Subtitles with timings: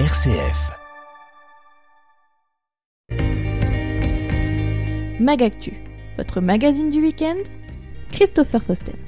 [0.00, 0.72] RCF.
[5.20, 5.72] Magactu,
[6.16, 7.36] votre magazine du week-end,
[8.10, 9.03] Christopher Faustin.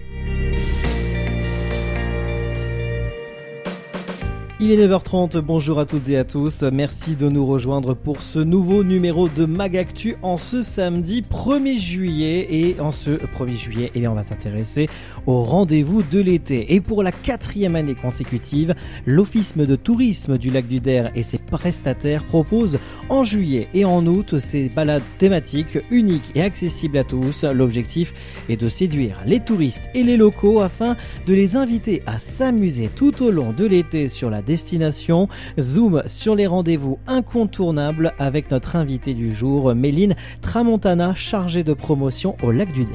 [4.59, 8.39] Il est 9h30, bonjour à toutes et à tous, merci de nous rejoindre pour ce
[8.39, 12.47] nouveau numéro de Magactu en ce samedi 1er juillet.
[12.51, 14.89] Et en ce 1er juillet eh bien, on va s'intéresser
[15.27, 16.73] au rendez-vous de l'été.
[16.75, 18.75] Et pour la quatrième année consécutive
[19.05, 22.79] l'Office de tourisme du lac du Der et ses prestataires proposent
[23.11, 27.45] en juillet et en août ces balades thématiques uniques et accessibles à tous.
[27.45, 28.15] L'objectif
[28.49, 30.97] est de séduire les touristes et les locaux afin
[31.27, 35.29] de les inviter à s'amuser tout au long de l'été sur la destination.
[35.59, 42.37] Zoom sur les rendez-vous incontournables avec notre invité du jour, Méline Tramontana, chargée de promotion
[42.43, 42.95] au lac du Der.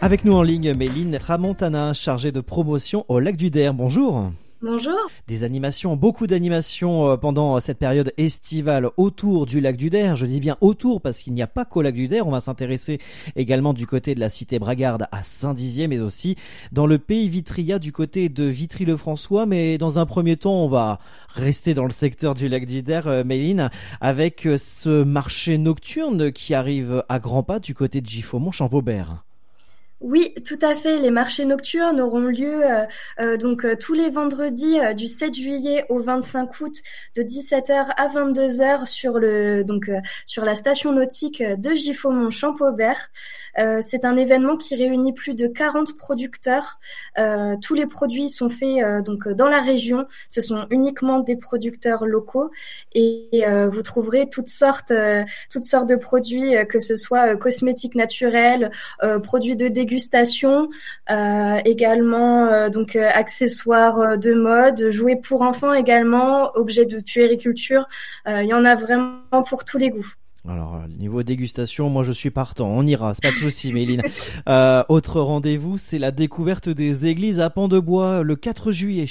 [0.00, 3.74] Avec nous en ligne, Méline Tramontana, chargée de promotion au lac du Der.
[3.74, 4.30] Bonjour.
[4.62, 4.96] Bonjour.
[5.28, 10.16] Des animations, beaucoup d'animations euh, pendant cette période estivale autour du lac du Der.
[10.16, 12.26] Je dis bien autour parce qu'il n'y a pas qu'au lac du Der.
[12.26, 12.98] On va s'intéresser
[13.36, 16.36] également du côté de la cité Bragarde à Saint-Dizier, mais aussi
[16.72, 19.44] dans le pays Vitria du côté de Vitry-le-François.
[19.44, 23.08] Mais dans un premier temps, on va rester dans le secteur du lac du Der,
[23.08, 28.06] euh, Méline, avec euh, ce marché nocturne qui arrive à grands pas du côté de
[28.06, 29.26] Giffaumont-Champaubert.
[30.02, 30.98] Oui, tout à fait.
[30.98, 32.84] Les marchés nocturnes auront lieu euh,
[33.18, 36.74] euh, donc euh, tous les vendredis du 7 juillet au 25 août
[37.14, 39.90] de 17h à 22h sur le donc
[40.26, 43.10] sur la station nautique de Giffaumont Champaubert.
[43.56, 46.78] c'est un événement qui réunit plus de 40 producteurs.
[47.62, 50.06] tous les produits sont faits donc dans la région.
[50.28, 52.50] Ce sont uniquement des producteurs locaux
[52.94, 54.92] et, vous trouverez toutes sortes
[55.50, 58.70] toutes sortes de produits que ce soit cosmétiques naturels,
[59.22, 60.68] produits de dégustation,
[61.10, 67.86] euh, également euh, donc euh, accessoires de mode, jouets pour enfants également, objets de puériculture.
[68.26, 70.12] Il y en a vraiment pour tous les goûts.
[70.48, 72.68] Alors, niveau dégustation, moi je suis partant.
[72.68, 74.02] On ira, c'est pas de souci, Méline.
[74.88, 79.06] autre rendez-vous, c'est la découverte des églises à Pont-de-Bois le 4 juillet.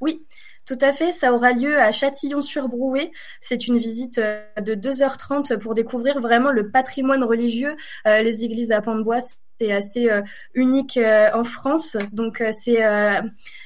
[0.00, 0.24] Oui,
[0.66, 3.10] tout à fait, ça aura lieu à Châtillon-sur-Brouet.
[3.40, 7.76] C'est une visite de 2h30 pour découvrir vraiment le patrimoine religieux.
[8.04, 9.20] les églises à Pont-de-Bois,
[9.62, 10.22] c'est assez euh,
[10.54, 11.96] unique euh, en France.
[12.12, 12.82] Donc euh, c'est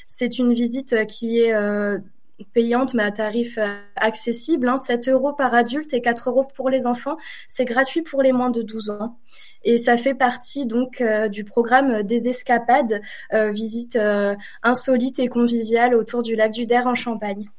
[0.08, 1.54] c'est une visite qui est
[2.52, 3.58] payante mais à tarif
[3.96, 7.16] accessible, hein, 7 euros par adulte et 4 euros pour les enfants.
[7.48, 9.18] C'est gratuit pour les moins de 12 ans.
[9.62, 13.02] Et ça fait partie donc du programme des escapades,
[13.32, 13.98] visite
[14.62, 17.50] insolite et conviviale autour du lac du Der en Champagne.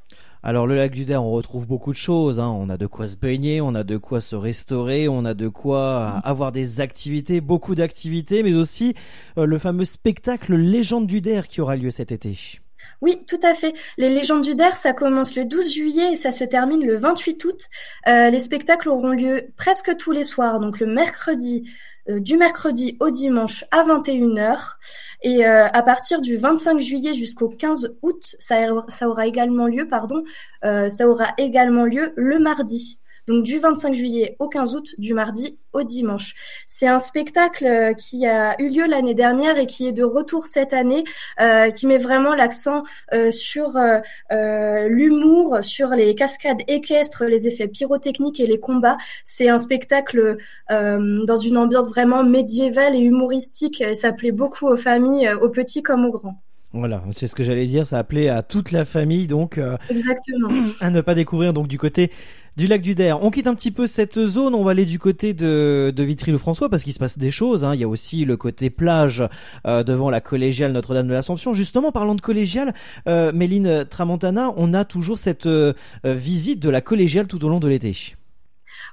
[0.43, 2.39] Alors le lac du Der, on retrouve beaucoup de choses.
[2.39, 2.55] Hein.
[2.57, 5.47] On a de quoi se baigner, on a de quoi se restaurer, on a de
[5.47, 6.27] quoi mm.
[6.27, 8.95] avoir des activités, beaucoup d'activités, mais aussi
[9.37, 12.59] euh, le fameux spectacle Légende du Der qui aura lieu cet été.
[13.01, 13.73] Oui, tout à fait.
[13.97, 17.45] Les légendes du Der, ça commence le 12 juillet et ça se termine le 28
[17.45, 17.61] août.
[18.07, 21.69] Euh, les spectacles auront lieu presque tous les soirs, donc le mercredi,
[22.09, 24.77] du mercredi au dimanche à 21h.
[25.23, 28.57] Et euh, à partir du 25 juillet jusqu'au 15 août, ça,
[28.89, 30.23] ça, aura également lieu, pardon,
[30.63, 32.99] euh, ça aura également lieu le mardi.
[33.27, 36.33] Donc du 25 juillet au 15 août, du mardi au dimanche.
[36.65, 40.45] C'est un spectacle euh, qui a eu lieu l'année dernière et qui est de retour
[40.45, 41.03] cette année,
[41.41, 42.83] euh, qui met vraiment l'accent
[43.13, 48.97] euh, sur euh, l'humour, sur les cascades équestres, les effets pyrotechniques et les combats.
[49.25, 50.37] C'est un spectacle
[50.69, 53.83] dans une ambiance vraiment médiévale et humoristique.
[53.95, 56.41] Ça plaît beaucoup aux familles, aux petits comme aux grands.
[56.73, 60.49] Voilà, c'est ce que j'allais dire, ça appelait à toute la famille, donc Exactement.
[60.79, 62.11] à ne pas découvrir donc du côté
[62.57, 63.23] du lac du Der.
[63.23, 66.69] On quitte un petit peu cette zone, on va aller du côté de, de Vitry-le-François
[66.69, 67.63] parce qu'il se passe des choses.
[67.63, 67.75] Hein.
[67.75, 69.23] Il y a aussi le côté plage
[69.67, 71.53] euh, devant la collégiale Notre-Dame de l'Assomption.
[71.53, 72.73] Justement, parlant de collégiale,
[73.07, 75.73] euh, Méline Tramontana, on a toujours cette euh,
[76.03, 78.15] visite de la collégiale tout au long de l'été.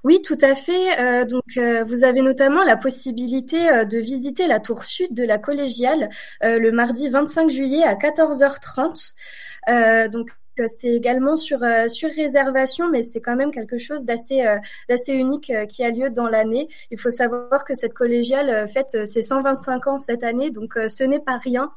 [0.05, 1.25] Oui, tout à fait.
[1.27, 6.11] donc, vous avez notamment la possibilité de visiter la tour sud de la collégiale
[6.43, 9.15] le mardi 25 juillet à 14h30.
[10.11, 10.29] donc,
[10.79, 14.59] c'est également sur euh, sur réservation, mais c'est quand même quelque chose d'assez euh,
[14.89, 16.69] d'assez unique euh, qui a lieu dans l'année.
[16.91, 21.21] Il faut savoir que cette collégiale fête ses 125 ans cette année, donc ce n'est
[21.21, 21.71] pas rien.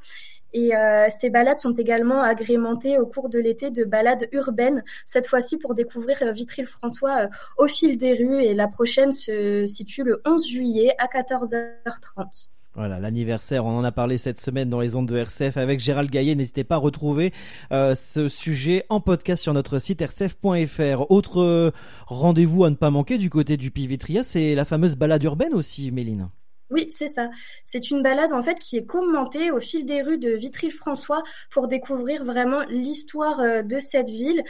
[0.54, 0.72] Et
[1.20, 5.76] ces balades sont également agrémentées au cours de l'été de balades urbaines, cette fois-ci pour
[5.76, 7.28] découvrir Vitry-le-François
[7.58, 8.42] au fil des rues.
[8.42, 12.56] Et la prochaine se situe le 11 juillet à 14h30.
[12.78, 16.12] Voilà, l'anniversaire, on en a parlé cette semaine dans les ondes de RCF avec Gérald
[16.12, 16.36] Gaillet.
[16.36, 17.34] N'hésitez pas à retrouver
[17.72, 21.10] euh, ce sujet en podcast sur notre site rcf.fr.
[21.10, 21.72] Autre euh,
[22.06, 25.90] rendez-vous à ne pas manquer du côté du Pivitria, c'est la fameuse balade urbaine aussi,
[25.90, 26.30] Méline.
[26.70, 27.32] Oui, c'est ça.
[27.64, 31.68] C'est une balade en fait qui est commentée au fil des rues de Vitry-François pour
[31.68, 34.44] découvrir vraiment l'histoire euh, de cette ville,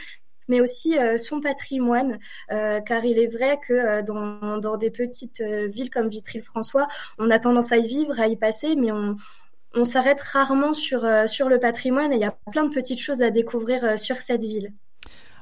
[0.48, 2.18] mais aussi euh, son patrimoine,
[2.50, 7.38] euh, car il est vrai que dans, dans, des petites villes comme Vitry-François, on a
[7.38, 9.16] tendance à y vivre, à y passer, mais on,
[9.74, 13.22] on s'arrête rarement sur, sur le patrimoine et il y a plein de petites choses
[13.22, 14.72] à découvrir sur cette ville.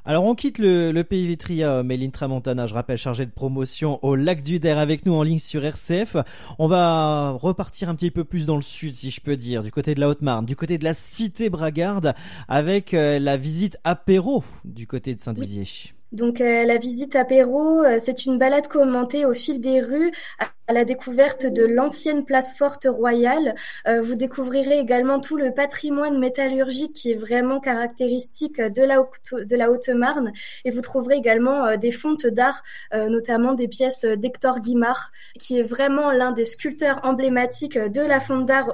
[0.08, 4.40] Alors on quitte le, pays Vitria, Méline Tramontana, je rappelle, chargée de promotion au lac
[4.40, 6.16] du Der avec nous en ligne sur RCF.
[6.60, 9.72] On va repartir un petit peu plus dans le sud, si je peux dire, du
[9.72, 12.14] côté de la Haute-Marne, du côté de la cité Bragarde,
[12.46, 15.95] avec euh, la visite apéro du côté de Saint-Dizier.
[16.16, 20.72] Donc euh, la visite apéro, euh, c'est une balade commentée au fil des rues à
[20.72, 23.54] la découverte de l'ancienne place forte royale.
[23.86, 29.56] Euh, vous découvrirez également tout le patrimoine métallurgique qui est vraiment caractéristique de la, de
[29.56, 30.32] la Haute-Marne
[30.64, 32.62] et vous trouverez également des fontes d'art,
[32.94, 38.46] notamment des pièces d'Hector Guimard, qui est vraiment l'un des sculpteurs emblématiques de la fonte
[38.46, 38.72] d'art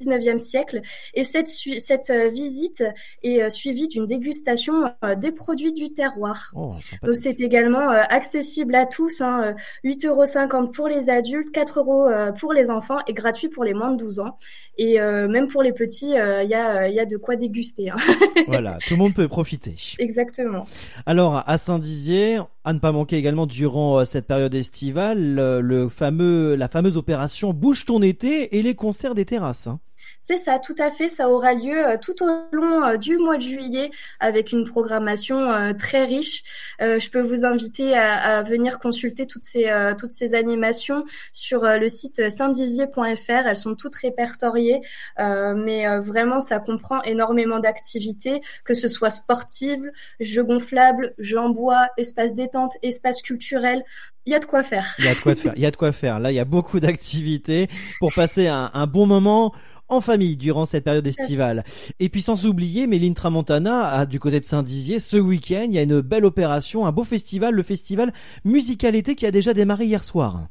[0.00, 0.82] 19e siècle.
[1.14, 2.84] Et cette, cette euh, visite
[3.22, 6.52] est euh, suivie d'une dégustation euh, des produits du terroir.
[6.54, 9.54] Oh, Donc c'est également accessible à tous, hein,
[9.84, 12.08] 8,50 euros pour les adultes, 4 euros
[12.38, 14.36] pour les enfants et gratuit pour les moins de 12 ans.
[14.78, 17.90] Et même pour les petits, il y, a, y a de quoi déguster.
[17.90, 17.96] Hein.
[18.48, 19.74] voilà, tout le monde peut profiter.
[19.98, 20.66] Exactement.
[21.06, 26.68] Alors à Saint-Dizier, à ne pas manquer également durant cette période estivale, le fameux, la
[26.68, 29.66] fameuse opération Bouge ton été et les concerts des terrasses.
[29.66, 29.80] Hein.
[30.28, 31.08] C'est ça, tout à fait.
[31.08, 35.52] Ça aura lieu euh, tout au long euh, du mois de juillet avec une programmation
[35.52, 36.42] euh, très riche.
[36.80, 42.28] Je peux vous inviter à, venir consulter toutes ces, toutes ces animations sur le site
[42.28, 43.30] saintdizier.fr.
[43.30, 44.80] Elles sont toutes répertoriées,
[45.18, 51.88] mais vraiment, ça comprend énormément d'activités, que ce soit sportives, jeux gonflables, jeux en bois,
[51.96, 53.82] espace détente, espace culturel.
[54.26, 54.94] Il y a de quoi faire.
[54.98, 55.52] Il y a de quoi faire.
[55.56, 56.18] Il y a de quoi faire.
[56.18, 57.68] Là, il y a beaucoup d'activités
[58.00, 59.54] pour passer un bon moment
[59.88, 61.64] en famille durant cette période estivale.
[62.00, 65.82] Et puis sans oublier, Méline Tramontana, du côté de Saint-Dizier, ce week-end, il y a
[65.82, 68.12] une belle opération, un beau festival, le festival
[68.44, 70.48] Musicalité qui a déjà démarré hier soir.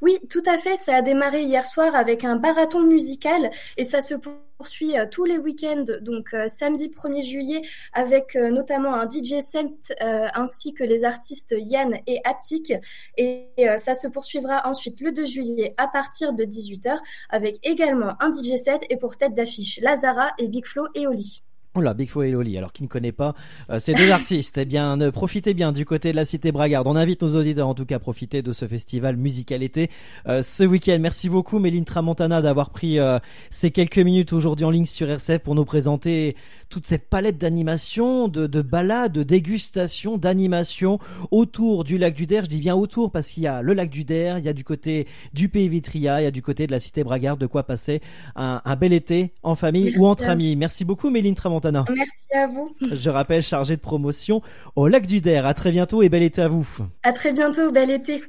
[0.00, 0.76] Oui, tout à fait.
[0.76, 4.14] Ça a démarré hier soir avec un marathon musical et ça se
[4.58, 7.62] poursuit euh, tous les week-ends, donc euh, samedi 1er juillet,
[7.92, 12.72] avec euh, notamment un DJ set ainsi que les artistes Yann et Attic.
[13.16, 13.48] Et
[13.78, 16.98] ça se poursuivra ensuite le 2 juillet à partir de 18h
[17.30, 21.42] avec également un DJ set et pour tête d'affiche Lazara et Big Flo et Oli.
[21.76, 22.56] Oula, Big Flo et Loli.
[22.56, 23.34] Alors, qui ne connaît pas
[23.70, 26.86] euh, ces deux artistes Eh bien, profitez bien du côté de la cité Bragarde.
[26.86, 29.90] On invite nos auditeurs, en tout cas, à profiter de ce festival musicalité
[30.26, 30.98] euh, ce week-end.
[31.00, 33.18] Merci beaucoup, Méline Tramontana, d'avoir pris euh,
[33.50, 36.34] ces quelques minutes aujourd'hui en ligne sur RCF pour nous présenter
[36.68, 40.98] toute cette palette d'animation, de, de balades, de dégustation, d'animation
[41.30, 42.44] autour du lac du Der.
[42.44, 44.52] Je dis bien autour parce qu'il y a le lac du Der, il y a
[44.52, 47.46] du côté du Pays Vitria, il y a du côté de la cité Bragarde, de
[47.46, 48.00] quoi passer
[48.34, 50.56] un, bel été en famille ou entre amis.
[50.56, 51.65] Merci beaucoup, Méline Tramontana.
[51.72, 52.70] Merci à vous.
[52.80, 54.42] Je rappelle, chargé de promotion
[54.74, 55.46] au lac du Der.
[55.46, 56.66] À très bientôt et bel été à vous.
[57.02, 58.22] À très bientôt, bel été.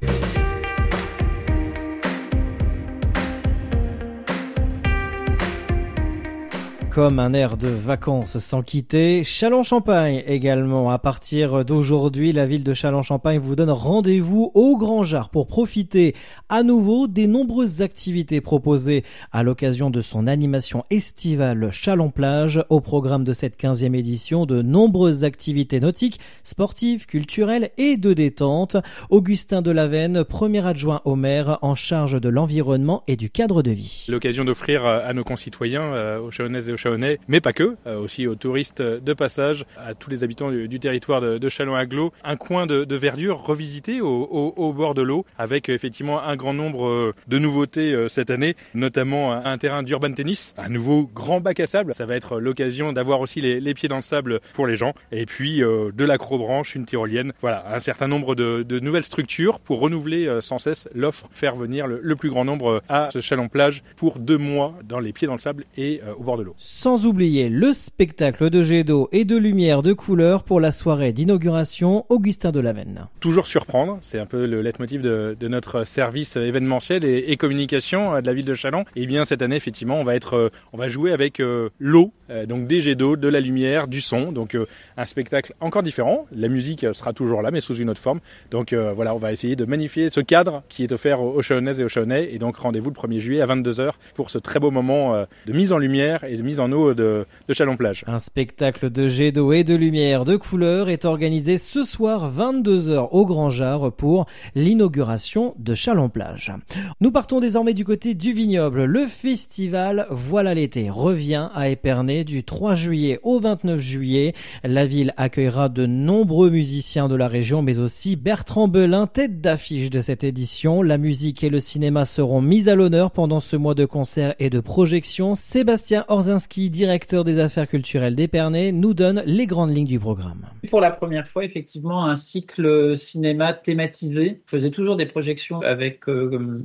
[6.98, 9.24] Comme un air de vacances sans quitter.
[9.24, 10.90] Chalon-Champagne également.
[10.90, 16.16] À partir d'aujourd'hui, la ville de Chalon-Champagne vous donne rendez-vous au Grand Jar pour profiter
[16.50, 22.66] à nouveau des nombreuses activités proposées à l'occasion de son animation estivale Chalon-Plage.
[22.69, 28.76] Au programme de cette 15e édition, de nombreuses activités nautiques, sportives, culturelles et de détente.
[29.12, 34.07] Augustin Delavenne, premier adjoint au maire en charge de l'environnement et du cadre de vie.
[34.10, 36.87] L'occasion d'offrir à nos concitoyens, euh, aux Chalonnaises et aux
[37.28, 41.22] mais pas que, euh, aussi aux touristes de passage, à tous les habitants du, territoire
[41.22, 46.36] de, de Chalon-Aglo, un coin de, verdure revisité au, bord de l'eau, avec effectivement un
[46.36, 51.10] grand nombre euh, de nouveautés euh, cette année, notamment un terrain d'urban tennis, un nouveau
[51.14, 54.40] grand bac à sable, ça va être l'occasion d'avoir aussi les, pieds dans le sable
[54.54, 59.04] pour les gens, et puis de l'acrobranche, une tyrolienne, voilà, un certain nombre de, nouvelles
[59.04, 63.84] structures pour renouveler sans cesse l'offre, faire venir le, plus grand nombre à ce Chalon-Plage
[63.96, 66.56] pour deux mois dans les pieds dans le sable et au bord de l'eau.
[66.80, 71.12] Sans oublier le spectacle de jet d'eau et de lumière de couleur pour la soirée
[71.12, 73.07] d'inauguration Augustin de Lavenne.
[73.19, 78.22] Toujours surprendre, c'est un peu le leitmotiv de, de notre service événementiel et, communication euh,
[78.22, 78.81] de la ville de Chalon.
[78.96, 81.69] Et eh bien cette année effectivement on va être, euh, on va jouer avec euh,
[81.80, 82.14] l'eau,
[82.48, 84.56] donc des jets d'eau, de la lumière, du son, donc
[84.98, 86.28] un spectacle encore différent.
[86.36, 88.19] La musique sera toujours là mais sous une autre forme.
[88.52, 91.86] Donc voilà, on va essayer de magnifier ce cadre qui est offert aux Chalonnaises et
[91.86, 92.34] aux Chalonnais.
[92.34, 95.72] Et donc rendez-vous le 1er juillet à 22h pour ce très beau moment de mise
[95.72, 98.04] en lumière et de mise en de, Chalon-Plage.
[98.07, 103.09] Un spectacle de jet d'eau et de lumière de couleurs est organisé ce soir 22h
[103.12, 106.54] au Grand Jar pour l'inauguration de Chalon-Plage.
[107.02, 108.86] Nous partons désormais du côté du vignoble.
[108.86, 114.33] Le festival Voilà l'été revient à Épernay du 3 juillet au 29 juillet.
[114.64, 119.90] La ville accueillera de nombreux musiciens de la région mais aussi Bertrand Belin, tête d'affiche
[119.90, 120.81] de cette édition.
[120.81, 124.50] La musique et le cinéma seront mis à l'honneur pendant ce mois de concerts et
[124.50, 125.36] de projections.
[125.36, 130.47] Sébastien Orzinski, directeur des affaires culturelles d'Épernay, nous donne les grandes lignes du programme.
[130.69, 134.42] Pour la première fois, effectivement, un cycle cinéma thématisé.
[134.45, 136.63] On faisait toujours des projections avec euh,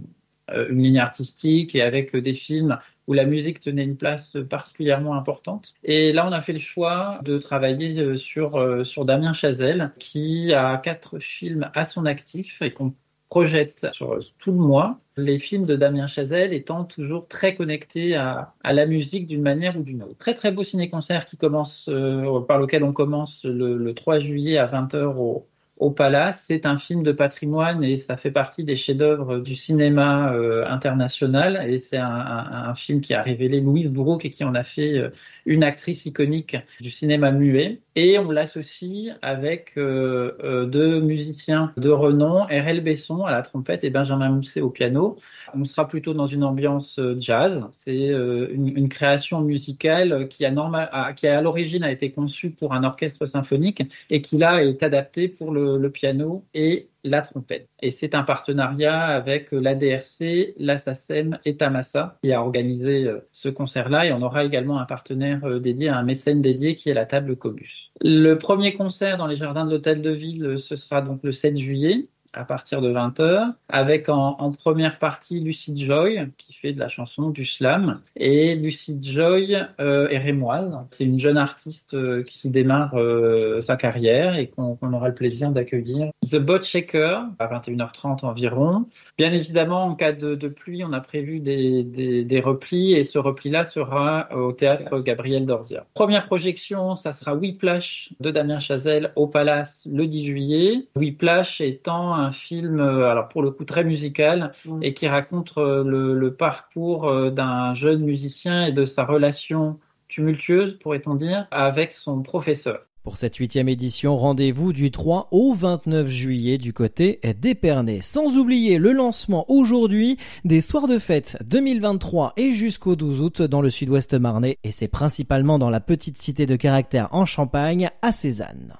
[0.50, 5.14] euh, une ligne artistique et avec des films où la musique tenait une place particulièrement
[5.14, 5.74] importante.
[5.82, 10.52] Et là, on a fait le choix de travailler euh, sur, sur Damien Chazelle, qui
[10.52, 12.94] a quatre films à son actif et qu'on
[13.32, 15.00] projette sur tout le mois.
[15.16, 19.82] Les films de Damien Chazelle étant toujours très connectés à, la musique d'une manière ou
[19.82, 20.18] d'une autre.
[20.18, 24.58] Très très beau ciné-concert qui commence, euh, par lequel on commence le, le 3 juillet
[24.58, 25.46] à 20h au,
[25.82, 26.44] au Palace.
[26.46, 31.68] C'est un film de patrimoine et ça fait partie des chefs-d'œuvre du cinéma euh, international.
[31.68, 35.10] Et c'est un, film qui a révélé Louise Bourreau et qui en a fait euh,
[35.44, 37.80] une actrice iconique du cinéma muet.
[37.96, 42.82] Et on l'associe avec euh, euh deux musiciens de renom, R.L.
[42.82, 45.18] Besson à la trompette et Benjamin Mousset au piano.
[45.54, 47.66] On sera plutôt dans une ambiance jazz.
[47.76, 52.72] C'est une, une, création musicale qui a, normal, qui à l'origine a été conçue pour
[52.72, 57.68] un orchestre symphonique et qui là est adapté pour le le, piano et la trompette.
[57.80, 63.48] Et c'est un partenariat avec la DRC, SACEM et Tamasa qui a organisé euh, ce
[63.48, 64.06] concert-là.
[64.06, 67.36] Et on aura également un partenaire euh, dédié, un mécène dédié qui est la table
[67.36, 67.90] Cobus.
[68.00, 71.32] Le premier concert dans les jardins de l'hôtel de ville, euh, ce sera donc le
[71.32, 76.78] 7 juillet à partir de 20h, avec en, première partie Lucide Joy, qui fait de
[76.78, 80.74] la chanson du slam, et Lucide Joy euh, est rémoise.
[80.90, 85.14] C'est une jeune artiste euh, qui démarre euh, sa carrière et qu'on qu aura le
[85.14, 86.10] plaisir d'accueillir.
[86.30, 88.86] The Bot Shaker, à 21h30 environ.
[89.18, 94.28] Bien évidemment, en cas de, pluie, on a prévu des replis, et ce repli-là sera
[94.34, 95.86] au théâtre Gabriel Dorzia.
[95.94, 100.86] Première projection, ça sera Whiplash de Damien Chazelle au Palace le 10 juillet.
[100.96, 104.82] Whiplash étant un film, euh, alors pour le coup très musical, mmh.
[104.82, 109.78] et qui raconte euh, le, le parcours euh, d'un jeune musicien et de sa relation
[110.08, 112.86] tumultueuse, pourrait-on dire, avec son professeur.
[113.02, 118.00] Pour cette huitième édition, rendez-vous du 3 au 29 juillet du côté d'Épernay.
[118.00, 123.60] Sans oublier le lancement aujourd'hui des soirs de fête 2023 et jusqu'au 12 août dans
[123.60, 128.12] le sud-ouest marnais et c'est principalement dans la petite cité de caractère en Champagne à
[128.12, 128.72] Cézanne.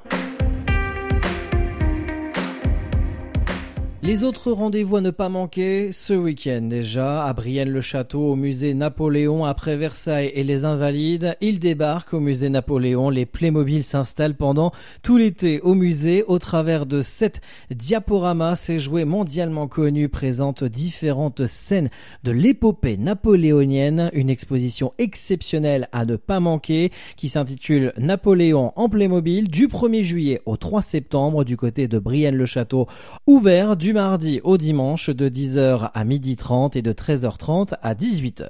[4.05, 9.45] Les autres rendez-vous à ne pas manquer ce week-end déjà à Brienne-le-Château au musée Napoléon
[9.45, 11.37] après Versailles et les Invalides.
[11.41, 13.11] Ils débarquent au musée Napoléon.
[13.11, 14.73] Les Playmobil s'installent pendant
[15.05, 17.41] tout l'été au musée au travers de sept
[17.71, 18.57] diaporamas.
[18.57, 21.91] Ces jouets mondialement connus présentent différentes scènes
[22.25, 24.11] de l'épopée napoléonienne.
[24.15, 30.43] Une exposition exceptionnelle à ne pas manquer qui s'intitule Napoléon en Playmobil du 1er juillet
[30.45, 32.89] au 3 septembre du côté de Brienne-le-Château
[33.29, 38.47] ouvert du mardi au dimanche de 10h à 12h30 et de 13h30 à 18h.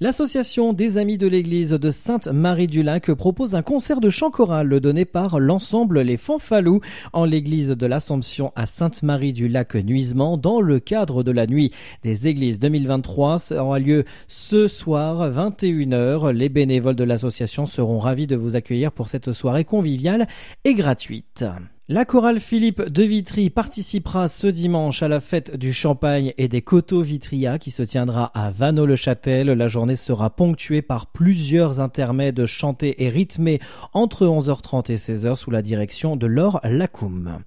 [0.00, 5.38] L'association des Amis de l'Église de Sainte-Marie-du-Lac propose un concert de chant choral donné par
[5.38, 6.80] l'ensemble Les Fanfalous
[7.12, 12.58] en l'église de l'Assomption à Sainte-Marie-du-Lac Nuisement dans le cadre de la nuit des églises
[12.58, 16.30] 2023 ça aura lieu ce soir 21h.
[16.30, 20.26] Les bénévoles de l'association seront ravis de vous accueillir pour cette soirée conviviale
[20.64, 21.44] et gratuite.
[21.86, 26.62] La chorale Philippe de Vitry participera ce dimanche à la fête du champagne et des
[26.62, 29.48] coteaux Vitria qui se tiendra à Vanneau-le-Châtel.
[29.48, 33.60] La journée sera ponctuée par plusieurs intermèdes chantés et rythmés
[33.92, 37.40] entre 11h30 et 16h sous la direction de Laure Lacoum.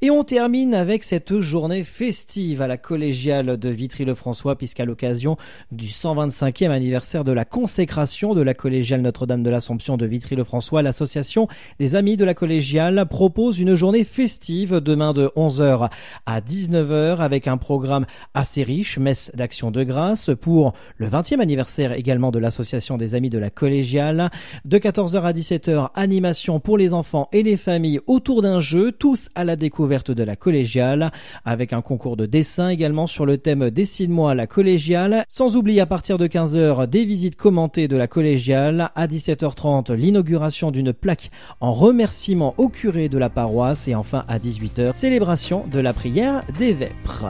[0.00, 5.36] Et on termine avec cette journée festive à la collégiale de Vitry-le-François puisqu'à l'occasion
[5.70, 11.46] du 125e anniversaire de la consécration de la collégiale Notre-Dame de l'Assomption de Vitry-le-François, l'association
[11.78, 13.06] des amis de la collégiale
[13.50, 15.90] une journée festive demain de 11h
[16.26, 21.92] à 19h avec un programme assez riche, messe d'action de grâce pour le 20e anniversaire
[21.92, 24.30] également de l'association des amis de la collégiale.
[24.64, 29.28] De 14h à 17h, animation pour les enfants et les familles autour d'un jeu, tous
[29.34, 31.10] à la découverte de la collégiale
[31.44, 35.24] avec un concours de dessin également sur le thème Dessine-moi la collégiale.
[35.28, 38.90] Sans oublier à partir de 15h des visites commentées de la collégiale.
[38.94, 41.30] À 17h30, l'inauguration d'une plaque
[41.60, 46.42] en remerciement au curé de la paroisse et enfin à 18h, célébration de la prière
[46.58, 47.26] des vêpres.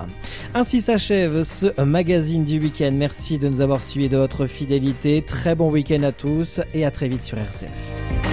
[0.54, 2.92] Ainsi s'achève ce magazine du week-end.
[2.92, 5.22] Merci de nous avoir suivis de votre fidélité.
[5.26, 8.31] Très bon week-end à tous et à très vite sur RCF.